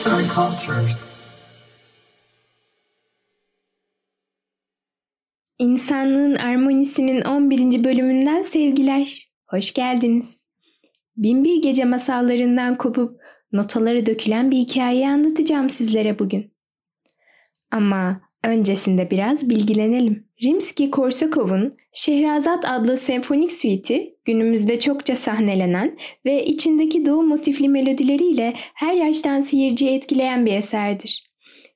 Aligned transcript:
Arts 0.00 0.12
and 0.12 0.30
Cultures. 0.30 1.06
İnsanlığın 5.58 6.34
Armonisi'nin 6.34 7.22
11. 7.22 7.84
bölümünden 7.84 8.42
sevgiler. 8.42 9.30
Hoş 9.46 9.72
geldiniz. 9.72 10.44
Binbir 11.16 11.62
Gece 11.62 11.84
masallarından 11.84 12.78
kopup 12.78 13.20
notaları 13.52 14.06
dökülen 14.06 14.50
bir 14.50 14.56
hikayeyi 14.56 15.08
anlatacağım 15.08 15.70
sizlere 15.70 16.18
bugün. 16.18 16.52
Ama 17.70 18.20
öncesinde 18.44 19.10
biraz 19.10 19.50
bilgilenelim. 19.50 20.29
Rimski-Korsakov'un 20.42 21.76
Şehrazat 21.92 22.64
adlı 22.64 22.96
senfonik 22.96 23.52
suiti 23.52 24.14
günümüzde 24.24 24.80
çokça 24.80 25.16
sahnelenen 25.16 25.98
ve 26.24 26.46
içindeki 26.46 27.06
doğu 27.06 27.22
motifli 27.22 27.68
melodileriyle 27.68 28.54
her 28.56 28.94
yaştan 28.94 29.40
seyirciyi 29.40 29.90
etkileyen 29.90 30.46
bir 30.46 30.52
eserdir. 30.52 31.30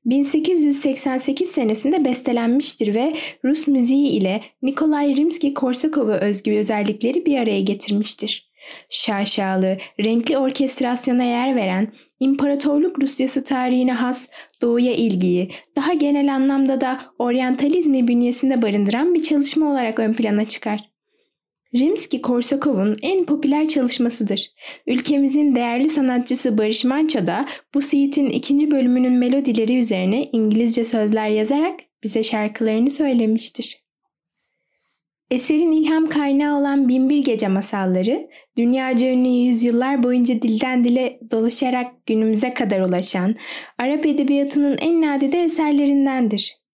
1888 0.05 1.51
senesinde 1.51 2.05
bestelenmiştir 2.05 2.95
ve 2.95 3.15
Rus 3.45 3.67
müziği 3.67 4.11
ile 4.11 4.41
Nikolay 4.63 5.17
Rimski-Korsakov'a 5.17 6.21
özgü 6.21 6.59
özellikleri 6.59 7.27
bir 7.27 7.39
araya 7.39 7.61
getirmiştir. 7.61 8.44
Şaşalı, 8.91 9.77
renkli 10.01 10.39
orkestrasyona 10.39 11.25
yer 11.25 11.57
veren, 11.57 11.93
İmparatorluk 12.21 13.03
Rusyası 13.03 13.45
tarihine 13.45 13.93
has 13.93 14.29
doğuya 14.63 14.95
ilgiyi, 14.95 15.51
daha 15.77 15.93
genel 15.93 16.35
anlamda 16.35 16.81
da 16.81 17.01
oryantalizmi 17.19 18.09
bünyesinde 18.09 18.63
barındıran 18.63 19.15
bir 19.15 19.23
çalışma 19.23 19.71
olarak 19.71 19.99
ön 19.99 20.13
plana 20.13 20.49
çıkar. 20.49 20.95
Rimski-Korsakov'un 21.75 22.99
en 23.03 23.25
popüler 23.25 23.69
çalışmasıdır. 23.69 24.51
Ülkemizin 24.87 25.55
değerli 25.55 25.89
sanatçısı 25.89 26.59
Barış 26.59 26.85
Manço 26.85 27.27
da 27.27 27.47
bu 27.75 27.83
suite'in 27.83 28.27
ikinci 28.27 28.71
bölümünün 28.71 29.13
melodileri 29.13 29.79
üzerine 29.79 30.25
İngilizce 30.33 30.85
sözler 30.85 31.29
yazarak 31.29 31.81
bize 32.03 32.23
şarkılarını 32.23 32.91
söylemiştir. 32.91 33.84
Eserin 35.31 35.73
ilham 35.73 36.09
kaynağı 36.09 36.61
olan 36.61 36.89
Binbir 36.89 37.25
Gece 37.25 37.49
masalları, 37.49 38.29
dünyaca 38.57 39.07
ünlü 39.07 39.29
yüzyıllar 39.29 40.03
boyunca 40.03 40.43
dilden 40.43 40.85
dile 40.85 41.21
dolaşarak 41.31 42.07
günümüze 42.07 42.55
kadar 42.55 42.81
ulaşan 42.81 43.35
Arap 43.79 44.07
edebiyatının 44.07 44.79
en 44.81 45.03
nadide 45.03 45.43
eserlerindendir. 45.43 46.65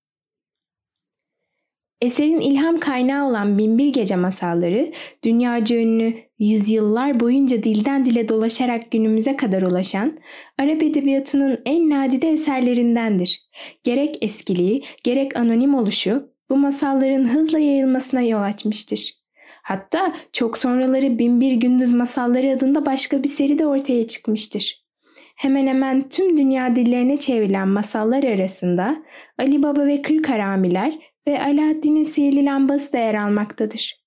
Eserin 2.01 2.41
ilham 2.41 2.81
kaynağı 2.81 3.29
olan 3.29 3.59
Binbir 3.59 3.93
Gece 3.93 4.17
masalları, 4.17 4.93
dünyaca 5.25 5.77
ünlü 5.77 6.15
yüzyıllar 6.39 7.21
boyunca 7.21 7.63
dilden 7.63 8.07
dile 8.07 8.29
dolaşarak 8.29 8.91
günümüze 8.91 9.37
kadar 9.37 9.63
ulaşan 9.63 10.19
Arap 10.59 10.83
edebiyatının 10.83 11.63
en 11.65 11.91
nadide 11.91 12.31
eserlerindendir. 12.31 13.43
Gerek 13.85 14.19
eskiliği, 14.23 14.83
gerek 15.05 15.37
anonim 15.37 15.75
oluşu 15.75 16.30
bu 16.51 16.57
masalların 16.57 17.29
hızla 17.29 17.59
yayılmasına 17.59 18.21
yol 18.21 18.43
açmıştır. 18.43 19.21
Hatta 19.63 20.15
çok 20.33 20.59
sonraları 20.59 21.19
Binbir 21.19 21.53
Gündüz 21.53 21.91
Masalları 21.91 22.51
adında 22.51 22.87
başka 22.87 23.23
bir 23.23 23.29
seri 23.29 23.59
de 23.59 23.67
ortaya 23.67 24.07
çıkmıştır. 24.07 24.85
Hemen 25.37 25.67
hemen 25.67 26.09
tüm 26.09 26.37
dünya 26.37 26.77
dillerine 26.77 27.19
çevrilen 27.19 27.69
masallar 27.69 28.23
arasında 28.23 29.03
Ali 29.39 29.63
Baba 29.63 29.87
ve 29.87 30.03
Kırk 30.03 30.29
Haramiler 30.29 30.99
ve 31.27 31.43
Alaaddin'in 31.43 32.03
Sihirli 32.03 32.45
Lambası 32.45 32.93
da 32.93 32.99
yer 32.99 33.15
almaktadır. 33.15 34.01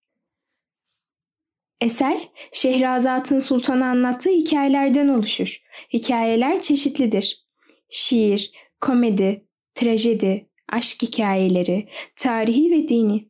Eser, 1.81 2.29
Şehrazat'ın 2.51 3.39
sultanı 3.39 3.85
anlattığı 3.85 4.29
hikayelerden 4.29 5.07
oluşur. 5.07 5.61
Hikayeler 5.93 6.61
çeşitlidir. 6.61 7.45
Şiir, 7.89 8.51
komedi, 8.81 9.47
trajedi, 9.75 10.49
aşk 10.73 11.01
hikayeleri, 11.01 11.87
tarihi 12.15 12.71
ve 12.71 12.87
dini. 12.87 13.27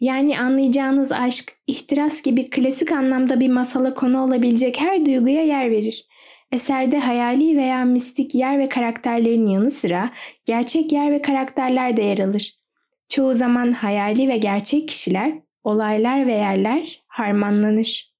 Yani 0.00 0.40
anlayacağınız 0.40 1.12
aşk, 1.12 1.52
ihtiras 1.66 2.22
gibi 2.22 2.50
klasik 2.50 2.92
anlamda 2.92 3.40
bir 3.40 3.48
masala 3.48 3.94
konu 3.94 4.24
olabilecek 4.24 4.80
her 4.80 5.06
duyguya 5.06 5.42
yer 5.42 5.70
verir. 5.70 6.06
Eserde 6.52 6.98
hayali 6.98 7.56
veya 7.56 7.84
mistik 7.84 8.34
yer 8.34 8.58
ve 8.58 8.68
karakterlerin 8.68 9.46
yanı 9.46 9.70
sıra 9.70 10.10
gerçek 10.44 10.92
yer 10.92 11.12
ve 11.12 11.22
karakterler 11.22 11.96
de 11.96 12.02
yer 12.02 12.18
alır. 12.18 12.60
Çoğu 13.08 13.34
zaman 13.34 13.72
hayali 13.72 14.28
ve 14.28 14.38
gerçek 14.38 14.88
kişiler, 14.88 15.32
olaylar 15.64 16.26
ve 16.26 16.32
yerler 16.32 17.02
harmanlanır. 17.06 18.16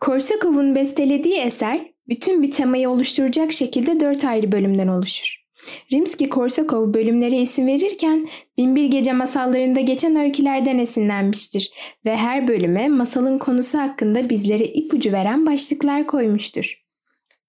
Korsakov'un 0.00 0.74
bestelediği 0.74 1.36
eser 1.40 1.90
bütün 2.08 2.42
bir 2.42 2.50
temayı 2.50 2.90
oluşturacak 2.90 3.52
şekilde 3.52 4.00
dört 4.00 4.24
ayrı 4.24 4.52
bölümden 4.52 4.88
oluşur. 4.88 5.45
Rimski-Korsakov 5.92 6.94
bölümlere 6.94 7.36
isim 7.36 7.66
verirken 7.66 8.28
Binbir 8.58 8.84
Gece 8.84 9.12
masallarında 9.12 9.80
geçen 9.80 10.16
öykülerden 10.16 10.78
esinlenmiştir 10.78 11.72
ve 12.04 12.16
her 12.16 12.48
bölüme 12.48 12.88
masalın 12.88 13.38
konusu 13.38 13.78
hakkında 13.78 14.30
bizlere 14.30 14.64
ipucu 14.64 15.12
veren 15.12 15.46
başlıklar 15.46 16.06
koymuştur. 16.06 16.84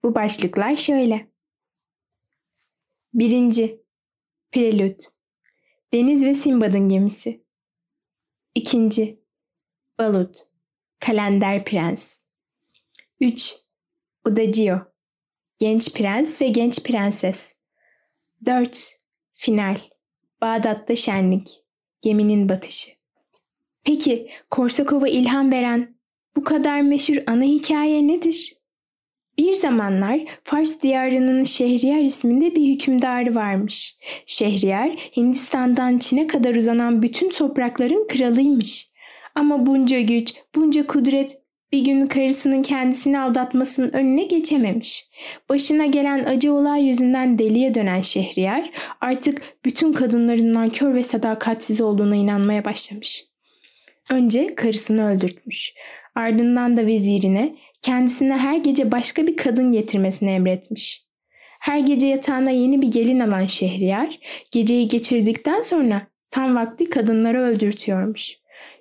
Bu 0.03 0.15
başlıklar 0.15 0.75
şöyle. 0.75 1.27
1. 3.13 3.79
Prelüt 4.51 5.03
Deniz 5.93 6.25
ve 6.25 6.33
Simbad'ın 6.33 6.89
gemisi 6.89 7.45
2. 8.55 9.19
Balut 9.99 10.37
Kalender 10.99 11.65
Prens 11.65 12.21
3. 13.19 13.55
Udaccio 14.25 14.77
Genç 15.59 15.93
Prens 15.93 16.41
ve 16.41 16.47
Genç 16.47 16.83
Prenses 16.83 17.56
4. 18.45 18.99
Final 19.33 19.77
Bağdat'ta 20.41 20.95
şenlik 20.95 21.47
Geminin 22.01 22.49
batışı 22.49 22.89
Peki 23.83 24.29
Korsakov'a 24.49 25.07
ilham 25.07 25.51
veren 25.51 25.97
bu 26.35 26.43
kadar 26.43 26.81
meşhur 26.81 27.17
ana 27.27 27.43
hikaye 27.43 28.07
nedir? 28.07 28.57
Bir 29.37 29.53
zamanlar 29.53 30.19
Fars 30.43 30.81
diyarının 30.81 31.43
Şehriyar 31.43 31.99
isminde 31.99 32.55
bir 32.55 32.67
hükümdarı 32.67 33.35
varmış. 33.35 33.97
Şehriyar 34.25 34.89
Hindistan'dan 34.89 35.97
Çin'e 35.97 36.27
kadar 36.27 36.55
uzanan 36.55 37.01
bütün 37.01 37.29
toprakların 37.29 38.07
kralıymış. 38.07 38.91
Ama 39.35 39.65
bunca 39.65 40.01
güç, 40.01 40.33
bunca 40.55 40.87
kudret 40.87 41.37
bir 41.77 41.85
gün 41.85 42.07
karısının 42.07 42.61
kendisini 42.61 43.19
aldatmasının 43.19 43.93
önüne 43.93 44.23
geçememiş. 44.23 45.05
Başına 45.49 45.85
gelen 45.85 46.25
acı 46.25 46.53
olay 46.53 46.85
yüzünden 46.85 47.39
deliye 47.39 47.75
dönen 47.75 48.01
Şehriyar 48.01 48.71
artık 49.01 49.41
bütün 49.65 49.93
kadınların 49.93 50.53
nankör 50.53 50.95
ve 50.95 51.03
sadakatsiz 51.03 51.81
olduğuna 51.81 52.15
inanmaya 52.15 52.65
başlamış. 52.65 53.25
Önce 54.11 54.55
karısını 54.55 55.09
öldürtmüş. 55.09 55.73
Ardından 56.15 56.77
da 56.77 56.85
vezirine 56.85 57.55
kendisine 57.81 58.37
her 58.37 58.57
gece 58.57 58.91
başka 58.91 59.27
bir 59.27 59.37
kadın 59.37 59.71
getirmesini 59.71 60.31
emretmiş. 60.31 61.05
Her 61.59 61.79
gece 61.79 62.07
yatağına 62.07 62.51
yeni 62.51 62.81
bir 62.81 62.91
gelin 62.91 63.19
alan 63.19 63.45
Şehriyar 63.45 64.19
geceyi 64.51 64.87
geçirdikten 64.87 65.61
sonra 65.61 66.07
tam 66.31 66.55
vakti 66.55 66.89
kadınları 66.89 67.41
öldürtüyormuş. 67.41 68.37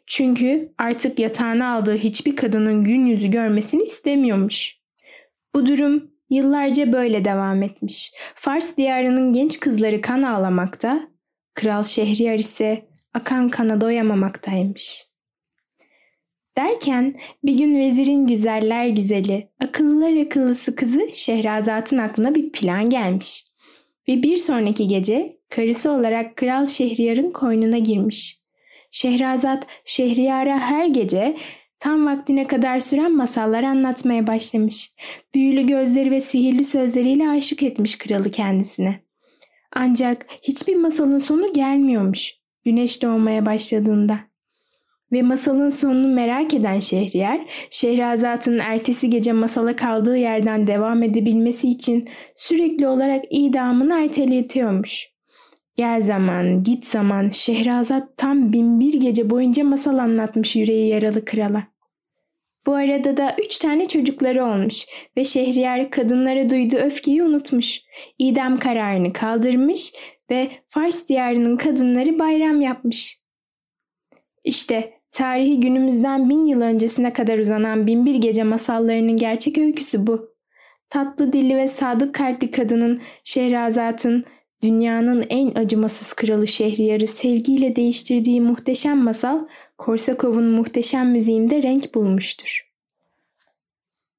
Çünkü 0.06 0.72
artık 0.78 1.18
yatağına 1.18 1.74
aldığı 1.74 1.96
hiçbir 1.96 2.36
kadının 2.36 2.84
gün 2.84 3.06
yüzü 3.06 3.28
görmesini 3.28 3.82
istemiyormuş. 3.82 4.76
Bu 5.54 5.66
durum 5.66 6.10
yıllarca 6.30 6.92
böyle 6.92 7.24
devam 7.24 7.62
etmiş. 7.62 8.12
Fars 8.34 8.76
diyarının 8.76 9.32
genç 9.32 9.60
kızları 9.60 10.00
kan 10.00 10.22
ağlamakta, 10.22 11.08
Kral 11.54 11.82
Şehriyar 11.82 12.38
ise 12.38 12.88
akan 13.14 13.48
kana 13.48 13.80
doyamamaktaymış. 13.80 15.06
Derken 16.56 17.20
bir 17.44 17.58
gün 17.58 17.78
vezirin 17.78 18.26
güzeller 18.26 18.88
güzeli, 18.88 19.48
akıllılar 19.60 20.26
akıllısı 20.26 20.76
kızı 20.76 21.08
Şehrazat'ın 21.12 21.98
aklına 21.98 22.34
bir 22.34 22.52
plan 22.52 22.90
gelmiş. 22.90 23.46
Ve 24.08 24.22
bir 24.22 24.36
sonraki 24.36 24.88
gece 24.88 25.36
karısı 25.48 25.90
olarak 25.90 26.36
Kral 26.36 26.66
Şehriyar'ın 26.66 27.30
koynuna 27.30 27.78
girmiş. 27.78 28.45
Şehrazat 28.96 29.66
Şehriyar'a 29.84 30.58
her 30.58 30.86
gece 30.86 31.36
tam 31.78 32.06
vaktine 32.06 32.46
kadar 32.46 32.80
süren 32.80 33.16
masallar 33.16 33.62
anlatmaya 33.62 34.26
başlamış. 34.26 34.90
Büyülü 35.34 35.66
gözleri 35.66 36.10
ve 36.10 36.20
sihirli 36.20 36.64
sözleriyle 36.64 37.28
aşık 37.28 37.62
etmiş 37.62 37.98
kralı 37.98 38.30
kendisine. 38.30 39.00
Ancak 39.72 40.26
hiçbir 40.42 40.76
masalın 40.76 41.18
sonu 41.18 41.52
gelmiyormuş 41.52 42.34
güneş 42.64 43.02
doğmaya 43.02 43.46
başladığında. 43.46 44.18
Ve 45.12 45.22
masalın 45.22 45.68
sonunu 45.68 46.14
merak 46.14 46.54
eden 46.54 46.80
Şehriyar, 46.80 47.40
Şehrazat'ın 47.70 48.58
ertesi 48.58 49.10
gece 49.10 49.32
masala 49.32 49.76
kaldığı 49.76 50.16
yerden 50.16 50.66
devam 50.66 51.02
edebilmesi 51.02 51.68
için 51.68 52.08
sürekli 52.34 52.86
olarak 52.86 53.24
idamını 53.30 54.04
erteletiyormuş. 54.04 55.15
Gel 55.76 56.00
zaman, 56.00 56.62
git 56.62 56.86
zaman, 56.86 57.28
Şehrazat 57.28 58.16
tam 58.16 58.52
bin 58.52 58.80
bir 58.80 59.00
gece 59.00 59.30
boyunca 59.30 59.64
masal 59.64 59.98
anlatmış 59.98 60.56
yüreği 60.56 60.88
yaralı 60.88 61.24
krala. 61.24 61.66
Bu 62.66 62.74
arada 62.74 63.16
da 63.16 63.36
üç 63.44 63.58
tane 63.58 63.88
çocukları 63.88 64.44
olmuş 64.44 64.86
ve 65.16 65.24
Şehriyar 65.24 65.90
kadınlara 65.90 66.50
duyduğu 66.50 66.76
öfkeyi 66.76 67.22
unutmuş. 67.22 67.80
İdam 68.18 68.58
kararını 68.58 69.12
kaldırmış 69.12 69.92
ve 70.30 70.48
Fars 70.68 71.08
diyarının 71.08 71.56
kadınları 71.56 72.18
bayram 72.18 72.60
yapmış. 72.60 73.20
İşte 74.44 74.92
tarihi 75.12 75.60
günümüzden 75.60 76.30
bin 76.30 76.46
yıl 76.46 76.60
öncesine 76.60 77.12
kadar 77.12 77.38
uzanan 77.38 77.86
binbir 77.86 78.14
gece 78.14 78.44
masallarının 78.44 79.16
gerçek 79.16 79.58
öyküsü 79.58 80.06
bu. 80.06 80.36
Tatlı 80.88 81.32
dilli 81.32 81.56
ve 81.56 81.66
sadık 81.68 82.14
kalpli 82.14 82.50
kadının 82.50 83.00
Şehrazat'ın 83.24 84.24
dünyanın 84.62 85.26
en 85.28 85.54
acımasız 85.54 86.12
kralı 86.12 86.46
Şehriyar'ı 86.46 87.06
sevgiyle 87.06 87.76
değiştirdiği 87.76 88.40
muhteşem 88.40 89.04
masal 89.04 89.46
Korsakov'un 89.78 90.44
muhteşem 90.44 91.10
müziğinde 91.10 91.62
renk 91.62 91.94
bulmuştur. 91.94 92.72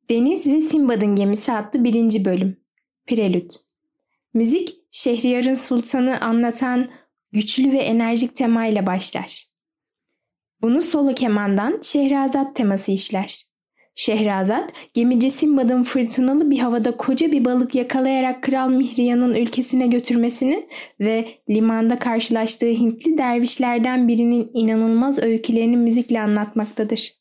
Deniz 0.10 0.48
ve 0.48 0.62
Simbad'ın 0.62 1.16
Gemisi 1.16 1.52
adlı 1.52 1.84
birinci 1.84 2.26
bölüm. 2.26 2.58
Prelüt. 3.06 3.54
Müzik 4.34 4.76
Şehriyar'ın 4.92 5.54
sultanı 5.54 6.22
anlatan 6.22 6.90
güçlü 7.32 7.72
ve 7.72 7.78
enerjik 7.78 8.36
temayla 8.36 8.86
başlar. 8.86 9.48
Bunu 10.62 10.82
solo 10.82 11.14
kemandan 11.14 11.80
Şehrazat 11.82 12.56
teması 12.56 12.92
işler. 12.92 13.47
Şehrazat, 14.00 14.74
gemici 14.94 15.30
Simbad'ın 15.30 15.84
fırtınalı 15.84 16.52
bir 16.52 16.60
havada 16.60 16.98
koca 16.98 17.32
bir 17.32 17.46
balık 17.46 17.76
yakalayarak 17.76 18.44
Kral 18.44 18.70
Mihriyan'ın 18.70 19.36
ülkesine 19.36 19.88
götürmesini 19.88 20.68
ve 21.00 21.28
limanda 21.50 22.00
karşılaştığı 22.00 22.70
Hintli 22.70 23.18
dervişlerden 23.18 24.08
birinin 24.08 24.50
inanılmaz 24.54 25.20
öykülerini 25.20 25.78
müzikle 25.78 26.22
anlatmaktadır. 26.22 27.14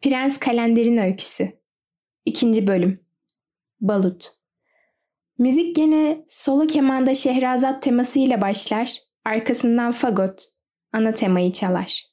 Prens 0.00 0.38
Kalender'in 0.38 0.98
öyküsü 0.98 1.52
2. 2.24 2.66
bölüm 2.66 2.98
Balut 3.80 4.32
Müzik 5.38 5.76
gene 5.76 6.22
solo 6.26 6.66
kemanda 6.66 7.14
Şehrazat 7.14 7.82
temasıyla 7.82 8.40
başlar, 8.40 8.98
arkasından 9.24 9.92
fagot, 9.92 10.44
ana 10.92 11.14
temayı 11.14 11.52
çalar. 11.52 12.04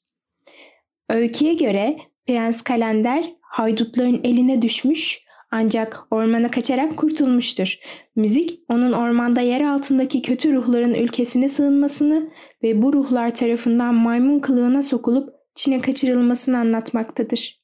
Öyküye 1.09 1.53
göre 1.53 1.97
Prens 2.27 2.61
Kalender 2.61 3.33
haydutların 3.41 4.21
eline 4.23 4.61
düşmüş 4.61 5.21
ancak 5.51 6.07
ormana 6.11 6.51
kaçarak 6.51 6.97
kurtulmuştur. 6.97 7.79
Müzik 8.15 8.59
onun 8.69 8.91
ormanda 8.91 9.41
yer 9.41 9.61
altındaki 9.61 10.21
kötü 10.21 10.53
ruhların 10.53 10.93
ülkesine 10.93 11.49
sığınmasını 11.49 12.29
ve 12.63 12.81
bu 12.81 12.93
ruhlar 12.93 13.35
tarafından 13.35 13.95
maymun 13.95 14.39
kılığına 14.39 14.81
sokulup 14.81 15.29
Çin'e 15.55 15.81
kaçırılmasını 15.81 16.57
anlatmaktadır. 16.57 17.59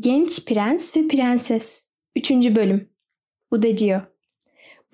Genç 0.00 0.44
Prens 0.44 0.96
ve 0.96 1.08
Prenses 1.08 1.82
3. 2.16 2.30
Bölüm 2.30 2.88
Udacio 3.50 4.11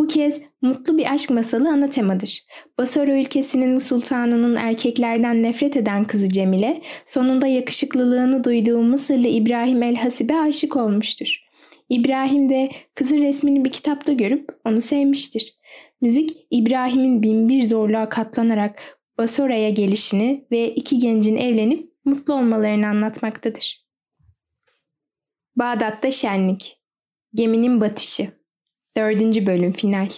bu 0.01 0.07
kez 0.07 0.43
mutlu 0.63 0.99
bir 0.99 1.13
aşk 1.13 1.31
masalı 1.31 1.69
ana 1.69 1.91
temadır. 1.91 2.41
Basora 2.79 3.21
ülkesinin 3.21 3.79
sultanının 3.79 4.57
erkeklerden 4.57 5.43
nefret 5.43 5.77
eden 5.77 6.05
kızı 6.05 6.29
Cemile, 6.29 6.83
sonunda 7.07 7.47
yakışıklılığını 7.47 8.45
duyduğu 8.45 8.83
Mısırlı 8.83 9.29
İbrahim 9.29 9.83
el-Hasib'e 9.83 10.37
aşık 10.37 10.77
olmuştur. 10.77 11.49
İbrahim 11.89 12.49
de 12.51 12.71
kızın 12.95 13.19
resmini 13.19 13.65
bir 13.65 13.73
kitapta 13.73 14.13
görüp 14.13 14.49
onu 14.65 14.81
sevmiştir. 14.81 15.59
Müzik 16.01 16.47
İbrahim'in 16.51 17.23
binbir 17.23 17.63
zorluğa 17.63 18.09
katlanarak 18.09 18.99
Basora'ya 19.19 19.71
gelişini 19.71 20.47
ve 20.51 20.75
iki 20.75 20.99
gencin 20.99 21.37
evlenip 21.37 21.93
mutlu 22.05 22.35
olmalarını 22.35 22.87
anlatmaktadır. 22.87 23.89
Bağdat'ta 25.57 26.11
şenlik. 26.11 26.81
Geminin 27.35 27.81
batışı. 27.81 28.38
Dördüncü 28.97 29.47
bölüm 29.47 29.73
final. 29.73 30.09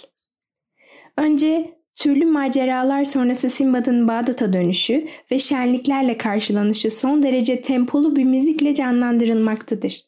Önce 1.17 1.81
türlü 1.95 2.27
maceralar 2.27 3.05
sonrası 3.05 3.51
Simbad'ın 3.51 4.09
Bağdat'a 4.09 4.53
dönüşü 4.53 5.07
ve 5.31 5.39
şenliklerle 5.39 6.19
karşılanışı 6.19 6.91
son 6.91 7.23
derece 7.23 7.63
tempolu 7.63 8.17
bir 8.17 8.25
müzikle 8.25 8.75
canlandırılmaktadır. 8.75 10.03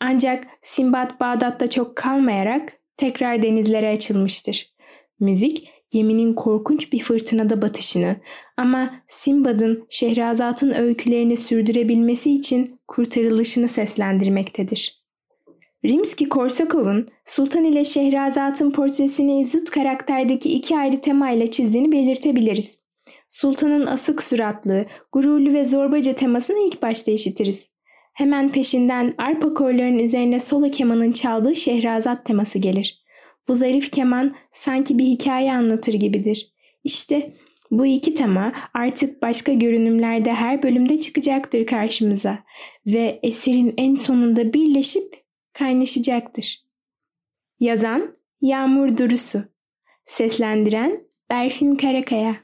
Ancak 0.00 0.44
Simbad 0.60 1.20
Bağdat'ta 1.20 1.70
çok 1.70 1.96
kalmayarak 1.96 2.72
tekrar 2.96 3.42
denizlere 3.42 3.88
açılmıştır. 3.88 4.74
Müzik 5.20 5.68
geminin 5.90 6.34
korkunç 6.34 6.92
bir 6.92 7.00
fırtınada 7.00 7.62
batışını 7.62 8.16
ama 8.56 8.94
Simbad'ın 9.06 9.86
Şehrazat'ın 9.90 10.74
öykülerini 10.74 11.36
sürdürebilmesi 11.36 12.32
için 12.32 12.80
kurtarılışını 12.88 13.68
seslendirmektedir. 13.68 15.05
Rimski-Korsakov'un 15.86 17.08
Sultan 17.24 17.64
ile 17.64 17.84
Şehrazat'ın 17.84 18.70
portresini 18.70 19.44
zıt 19.44 19.70
karakterdeki 19.70 20.52
iki 20.52 20.78
ayrı 20.78 21.00
tema 21.00 21.30
ile 21.30 21.50
çizdiğini 21.50 21.92
belirtebiliriz. 21.92 22.80
Sultan'ın 23.28 23.86
asık 23.86 24.22
suratlı, 24.22 24.86
gururlu 25.12 25.54
ve 25.54 25.64
zorbaca 25.64 26.14
temasını 26.14 26.66
ilk 26.66 26.82
başta 26.82 27.10
işitiriz. 27.10 27.68
Hemen 28.14 28.48
peşinden 28.52 29.14
arpa 29.18 29.54
korlarının 29.54 29.98
üzerine 29.98 30.40
solo 30.40 30.70
kemanın 30.70 31.12
çaldığı 31.12 31.56
Şehrazat 31.56 32.24
teması 32.24 32.58
gelir. 32.58 33.04
Bu 33.48 33.54
zarif 33.54 33.90
keman 33.90 34.34
sanki 34.50 34.98
bir 34.98 35.04
hikaye 35.04 35.52
anlatır 35.52 35.94
gibidir. 35.94 36.52
İşte 36.84 37.32
bu 37.70 37.86
iki 37.86 38.14
tema 38.14 38.52
artık 38.74 39.22
başka 39.22 39.52
görünümlerde 39.52 40.32
her 40.32 40.62
bölümde 40.62 41.00
çıkacaktır 41.00 41.66
karşımıza 41.66 42.38
ve 42.86 43.20
eserin 43.22 43.74
en 43.76 43.94
sonunda 43.94 44.52
birleşip 44.52 45.25
kaynaşacaktır. 45.58 46.64
Yazan 47.60 48.14
Yağmur 48.40 48.96
Durusu 48.98 49.44
Seslendiren 50.04 51.04
Berfin 51.30 51.74
Karakaya 51.74 52.36